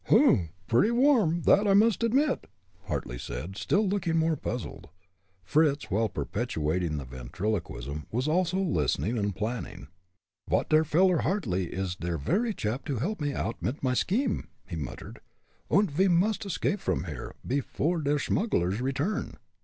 "Humph! 0.05 0.49
pretty 0.65 0.89
warm, 0.89 1.43
that, 1.43 1.67
I 1.67 1.75
must 1.75 2.01
admit," 2.01 2.47
Hartly 2.85 3.19
said, 3.19 3.51
looking 3.71 4.13
still 4.13 4.13
more 4.15 4.35
puzzled. 4.35 4.89
Fritz, 5.43 5.91
while 5.91 6.09
perpetrating 6.09 6.97
the 6.97 7.05
ventriloquism, 7.05 8.07
was 8.11 8.27
also 8.27 8.57
listening 8.57 9.15
and 9.15 9.35
planning. 9.35 9.89
"Dot 10.49 10.71
veller 10.71 11.19
Hartly 11.19 11.67
is 11.67 11.95
der 11.95 12.17
very 12.17 12.51
chap 12.55 12.83
to 12.85 12.95
helb 12.97 13.21
me 13.21 13.35
oud 13.35 13.57
mit 13.61 13.83
my 13.83 13.93
scheme," 13.93 14.47
he 14.65 14.75
muttered, 14.75 15.21
"und 15.69 15.91
ve 15.91 16.07
must 16.07 16.47
escape 16.47 16.79
from 16.79 17.03
here, 17.03 17.35
pefore 17.47 18.01
der 18.01 18.17
smugglers 18.17 18.81
return." 18.81 19.37